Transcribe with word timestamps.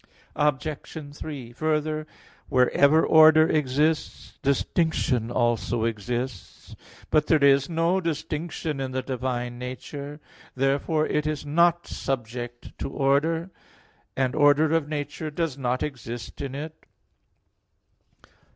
Obj. 0.35 1.15
3: 1.15 1.53
Further, 1.53 2.07
wherever 2.49 3.05
order 3.05 3.47
exists, 3.47 4.33
distinction 4.41 5.29
also 5.29 5.83
exists. 5.83 6.75
But 7.11 7.27
there 7.27 7.43
is 7.43 7.69
no 7.69 8.01
distinction 8.01 8.79
in 8.79 8.93
the 8.93 9.03
divine 9.03 9.59
nature. 9.59 10.19
Therefore 10.55 11.05
it 11.05 11.27
is 11.27 11.45
not 11.45 11.85
subject 11.85 12.75
to 12.79 12.89
order; 12.89 13.51
and 14.17 14.33
order 14.33 14.73
of 14.73 14.89
nature 14.89 15.29
does 15.29 15.55
not 15.55 15.83
exist 15.83 16.41
in 16.41 16.55
it. 16.55 16.87